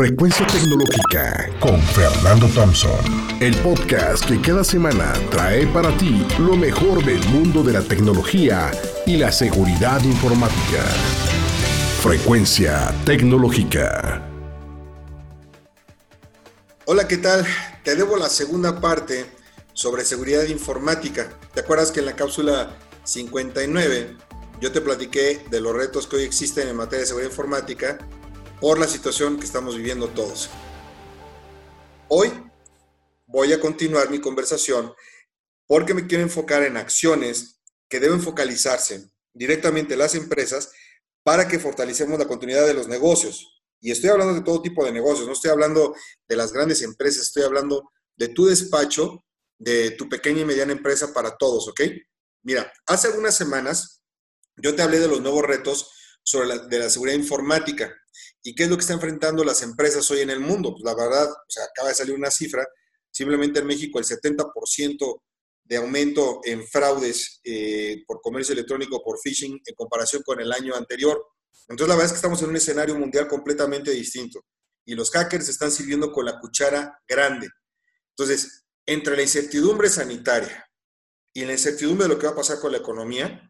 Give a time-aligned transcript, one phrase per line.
[0.00, 3.04] Frecuencia Tecnológica con Fernando Thompson.
[3.38, 8.70] El podcast que cada semana trae para ti lo mejor del mundo de la tecnología
[9.04, 10.82] y la seguridad informática.
[12.02, 14.26] Frecuencia Tecnológica.
[16.86, 17.44] Hola, ¿qué tal?
[17.84, 19.26] Te debo la segunda parte
[19.74, 21.28] sobre seguridad informática.
[21.52, 22.74] ¿Te acuerdas que en la cápsula
[23.04, 24.16] 59
[24.62, 27.98] yo te platiqué de los retos que hoy existen en materia de seguridad informática
[28.60, 30.50] por la situación que estamos viviendo todos.
[32.08, 32.30] Hoy
[33.26, 34.92] voy a continuar mi conversación
[35.66, 40.72] porque me quiero enfocar en acciones que deben focalizarse directamente en las empresas
[41.22, 43.62] para que fortalecemos la continuidad de los negocios.
[43.80, 45.94] Y estoy hablando de todo tipo de negocios, no estoy hablando
[46.28, 49.24] de las grandes empresas, estoy hablando de tu despacho,
[49.58, 51.80] de tu pequeña y mediana empresa para todos, ¿ok?
[52.42, 54.02] Mira, hace algunas semanas
[54.56, 55.90] yo te hablé de los nuevos retos
[56.22, 57.94] sobre de la seguridad informática
[58.42, 60.72] y qué es lo que están enfrentando las empresas hoy en el mundo.
[60.72, 62.66] Pues la verdad, o sea, acaba de salir una cifra,
[63.10, 65.22] simplemente en México el 70%
[65.64, 70.74] de aumento en fraudes eh, por comercio electrónico, por phishing, en comparación con el año
[70.74, 71.24] anterior.
[71.68, 74.44] Entonces, la verdad es que estamos en un escenario mundial completamente distinto
[74.84, 77.48] y los hackers están sirviendo con la cuchara grande.
[78.16, 80.68] Entonces, entre la incertidumbre sanitaria
[81.32, 83.48] y la incertidumbre de lo que va a pasar con la economía,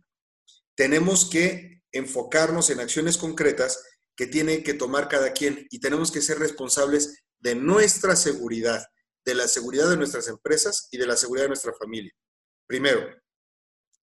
[0.74, 3.82] tenemos que enfocarnos en acciones concretas
[4.16, 8.84] que tiene que tomar cada quien y tenemos que ser responsables de nuestra seguridad,
[9.24, 12.12] de la seguridad de nuestras empresas y de la seguridad de nuestra familia.
[12.66, 13.00] Primero,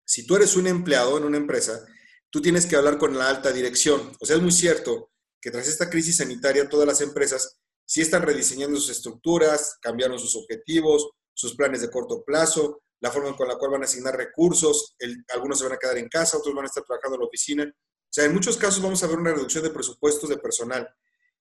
[0.04, 1.84] si tú eres un empleado en una empresa,
[2.30, 4.12] tú tienes que hablar con la alta dirección.
[4.20, 8.22] O sea, es muy cierto que tras esta crisis sanitaria todas las empresas sí están
[8.22, 13.56] rediseñando sus estructuras, cambiaron sus objetivos, sus planes de corto plazo, la forma con la
[13.56, 14.96] cual van a asignar recursos,
[15.34, 17.72] algunos se van a quedar en casa, otros van a estar trabajando en la oficina.
[18.14, 20.88] O sea, en muchos casos vamos a ver una reducción de presupuestos de personal,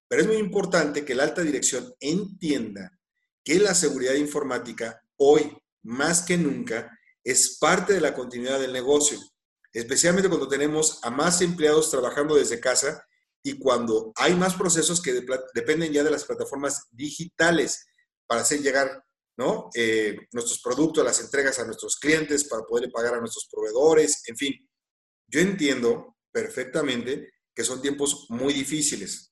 [0.08, 3.00] pero es muy importante que la alta dirección entienda
[3.44, 6.90] que la seguridad informática hoy, más que nunca,
[7.24, 9.20] es parte de la continuidad del negocio,
[9.72, 13.06] especialmente cuando tenemos a más empleados trabajando desde casa
[13.44, 17.86] y cuando hay más procesos que dependen ya de las plataformas digitales
[18.26, 19.06] para hacer llegar
[19.38, 19.70] ¿no?
[19.76, 24.38] Eh, nuestros productos, las entregas a nuestros clientes para poder pagar a nuestros proveedores, en
[24.38, 24.68] fin.
[25.28, 29.32] Yo entiendo perfectamente que son tiempos muy difíciles,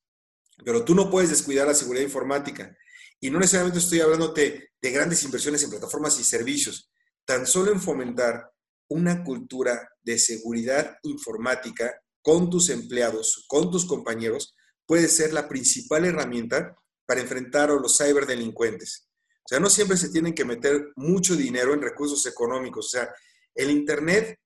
[0.63, 2.78] pero tú no puedes descuidar la seguridad informática.
[3.19, 6.91] Y no necesariamente estoy hablando de, de grandes inversiones en plataformas y servicios,
[7.25, 8.51] tan solo en fomentar
[8.90, 16.06] una cultura de seguridad informática con tus empleados, con tus compañeros, puede ser la principal
[16.06, 16.75] herramienta
[17.06, 19.07] para enfrentar a los ciberdelincuentes.
[19.44, 22.88] O sea, no siempre se tienen que meter mucho dinero en recursos económicos.
[22.88, 23.13] O sea,
[23.56, 24.40] el Internet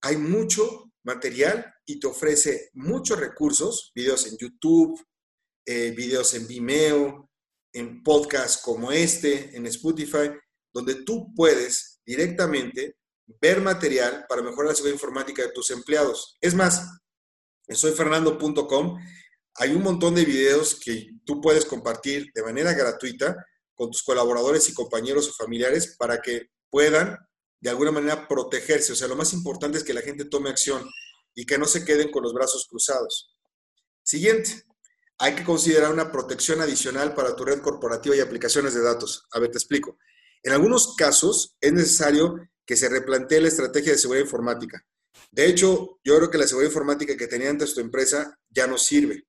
[0.00, 5.00] hay mucho material y te ofrece muchos recursos, videos en YouTube,
[5.66, 7.30] eh, videos en Vimeo,
[7.72, 10.30] en podcasts como este, en Spotify,
[10.72, 12.96] donde tú puedes directamente
[13.40, 16.36] ver material para mejorar la seguridad informática de tus empleados.
[16.40, 17.00] Es más,
[17.66, 18.98] en soyfernando.com
[19.56, 23.36] hay un montón de videos que tú puedes compartir de manera gratuita
[23.74, 27.18] con tus colaboradores y compañeros o familiares para que puedan
[27.60, 28.92] de alguna manera protegerse.
[28.92, 30.84] O sea, lo más importante es que la gente tome acción
[31.34, 33.34] y que no se queden con los brazos cruzados.
[34.02, 34.64] Siguiente,
[35.18, 39.26] hay que considerar una protección adicional para tu red corporativa y aplicaciones de datos.
[39.32, 39.98] A ver, te explico.
[40.42, 42.36] En algunos casos es necesario
[42.66, 44.84] que se replantee la estrategia de seguridad informática.
[45.30, 48.78] De hecho, yo creo que la seguridad informática que tenía antes tu empresa ya no
[48.78, 49.26] sirve,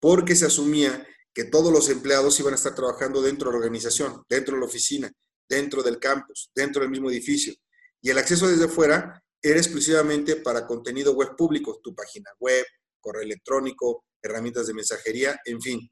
[0.00, 4.22] porque se asumía que todos los empleados iban a estar trabajando dentro de la organización,
[4.28, 5.10] dentro de la oficina,
[5.48, 7.54] dentro del campus, dentro del mismo edificio.
[8.00, 12.64] Y el acceso desde fuera era exclusivamente para contenido web público, tu página web,
[12.98, 15.90] correo electrónico, herramientas de mensajería, en fin.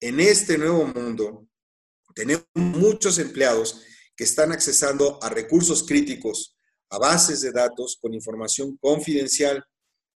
[0.00, 1.46] En este nuevo mundo,
[2.14, 3.82] tenemos muchos empleados
[4.16, 6.56] que están accesando a recursos críticos,
[6.88, 9.62] a bases de datos con información confidencial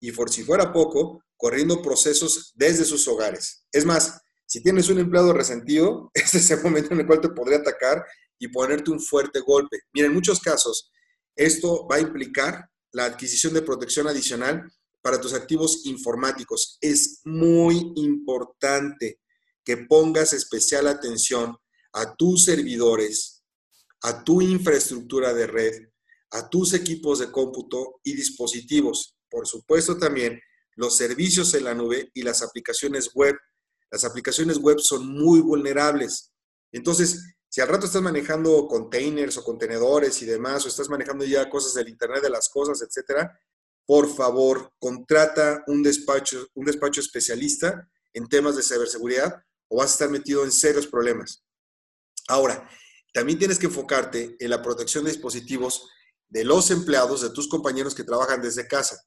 [0.00, 3.66] y, por si fuera poco, corriendo procesos desde sus hogares.
[3.70, 7.28] Es más, si tienes un empleado resentido, este es el momento en el cual te
[7.28, 8.02] podría atacar
[8.38, 9.80] y ponerte un fuerte golpe.
[9.92, 10.90] Mira, en muchos casos,
[11.36, 14.70] esto va a implicar la adquisición de protección adicional
[15.02, 16.78] para tus activos informáticos.
[16.80, 19.20] Es muy importante
[19.64, 21.56] que pongas especial atención
[21.92, 23.42] a tus servidores,
[24.02, 25.88] a tu infraestructura de red,
[26.30, 29.16] a tus equipos de cómputo y dispositivos.
[29.28, 30.40] Por supuesto también
[30.76, 33.36] los servicios en la nube y las aplicaciones web
[33.94, 36.32] las aplicaciones web son muy vulnerables.
[36.72, 41.48] Entonces, si al rato estás manejando containers o contenedores y demás, o estás manejando ya
[41.48, 43.38] cosas del Internet de las cosas, etcétera,
[43.86, 49.92] por favor, contrata un despacho, un despacho especialista en temas de ciberseguridad o vas a
[49.92, 51.44] estar metido en serios problemas.
[52.26, 52.68] Ahora,
[53.12, 55.88] también tienes que enfocarte en la protección de dispositivos
[56.28, 59.00] de los empleados, de tus compañeros que trabajan desde casa.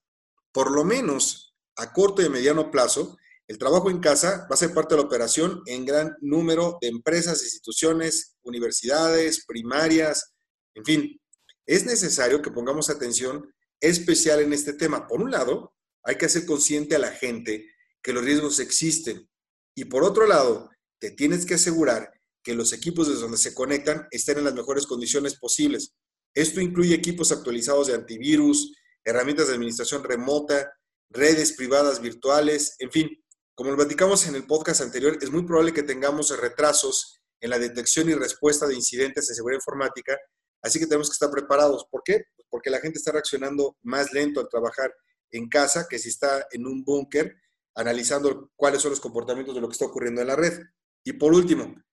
[0.54, 3.18] Por lo menos a corto y mediano plazo,
[3.48, 6.90] el trabajo en casa va a ser parte de la operación en gran número de
[6.90, 10.34] empresas, instituciones, universidades, primarias,
[10.76, 11.22] en fin.
[11.66, 13.50] Es necesario que pongamos atención
[13.80, 15.08] especial en este tema.
[15.08, 15.74] Por un lado,
[16.04, 17.66] hay que hacer consciente a la gente
[18.02, 19.30] que los riesgos existen.
[19.76, 20.70] Y por otro lado,
[21.00, 22.12] te tienes que asegurar
[22.44, 25.94] que los equipos desde donde se conectan estén en las mejores condiciones posibles.
[26.34, 28.74] Esto incluye equipos actualizados de antivirus,
[29.04, 30.72] herramientas de administración remota,
[31.10, 33.10] redes privadas virtuales, en fin.
[33.58, 37.58] Como lo platicamos en el podcast anterior, es muy probable que tengamos retrasos en la
[37.58, 40.16] detección y respuesta de incidentes de seguridad informática,
[40.62, 41.88] así que tenemos que estar preparados.
[41.90, 42.26] ¿Por qué?
[42.52, 44.94] Porque la gente está reaccionando más lento al trabajar
[45.32, 47.36] en casa que si está en un búnker
[47.74, 50.62] analizando cuáles son los comportamientos de lo que está ocurriendo en la red.
[51.04, 51.84] Y por último,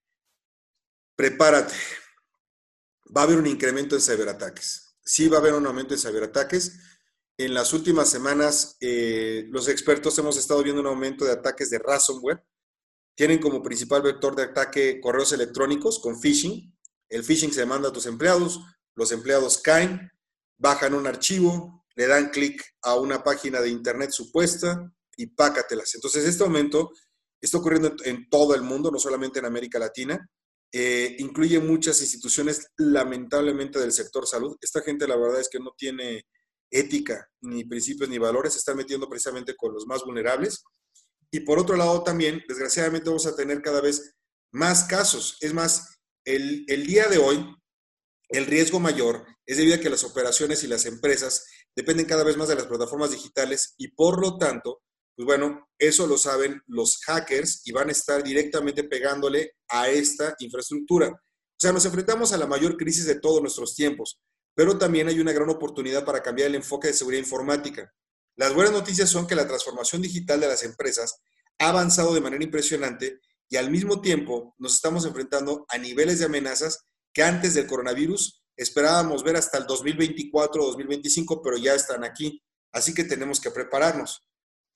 [1.17, 1.73] prepárate.
[3.17, 4.99] Va a haber un incremento en ciberataques.
[5.03, 6.79] Sí va a haber un aumento en ciberataques.
[7.37, 11.81] En las últimas semanas, eh, los expertos hemos estado viendo un aumento de ataques de
[11.81, 12.45] ransomware.
[13.17, 16.73] Tienen como principal vector de ataque correos electrónicos con phishing.
[17.09, 18.61] El phishing se manda a tus empleados,
[18.95, 20.13] los empleados caen,
[20.59, 25.93] bajan un archivo, le dan clic a una página de internet supuesta y pácatelas.
[25.97, 26.93] Entonces, este aumento
[27.41, 30.25] está ocurriendo en todo el mundo, no solamente en América Latina.
[30.73, 34.57] Eh, incluye muchas instituciones, lamentablemente, del sector salud.
[34.61, 36.27] Esta gente, la verdad es que no tiene
[36.75, 38.53] ética, ni principios, ni valores.
[38.53, 40.65] Se está metiendo precisamente con los más vulnerables.
[41.31, 44.15] Y por otro lado, también, desgraciadamente, vamos a tener cada vez
[44.53, 45.37] más casos.
[45.41, 47.45] Es más, el, el día de hoy,
[48.29, 52.37] el riesgo mayor es debido a que las operaciones y las empresas dependen cada vez
[52.37, 54.83] más de las plataformas digitales y por lo tanto
[55.17, 60.35] pues bueno, eso lo saben los hackers y van a estar directamente pegándole a esta
[60.41, 61.09] infraestructura.
[61.11, 64.21] O sea, nos enfrentamos a la mayor crisis de todos nuestros tiempos,
[64.55, 67.93] pero también hay una gran oportunidad para cambiar el enfoque de seguridad informática.
[68.37, 71.21] Las buenas noticias son que la transformación digital de las empresas
[71.59, 76.25] ha avanzado de manera impresionante y al mismo tiempo nos estamos enfrentando a niveles de
[76.25, 82.05] amenazas que antes del coronavirus esperábamos ver hasta el 2024 o 2025, pero ya están
[82.05, 82.43] aquí.
[82.73, 84.29] Así que tenemos que prepararnos.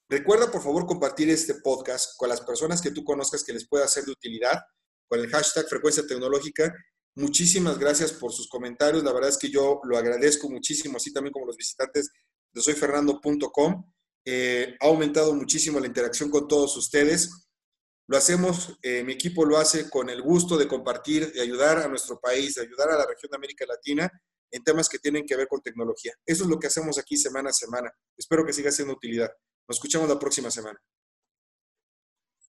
[0.08, 3.86] Recuerda, por favor, compartir este podcast con las personas que tú conozcas que les pueda
[3.88, 4.58] ser de utilidad,
[5.06, 6.72] con el hashtag frecuencia tecnológica.
[7.18, 9.02] Muchísimas gracias por sus comentarios.
[9.02, 12.12] La verdad es que yo lo agradezco muchísimo, así también como los visitantes
[12.52, 13.92] de soyfernando.com.
[14.24, 17.48] Eh, ha aumentado muchísimo la interacción con todos ustedes.
[18.06, 21.88] Lo hacemos, eh, mi equipo lo hace con el gusto de compartir, de ayudar a
[21.88, 24.08] nuestro país, de ayudar a la región de América Latina
[24.52, 26.12] en temas que tienen que ver con tecnología.
[26.24, 27.92] Eso es lo que hacemos aquí semana a semana.
[28.16, 29.32] Espero que siga siendo utilidad.
[29.66, 30.80] Nos escuchamos la próxima semana.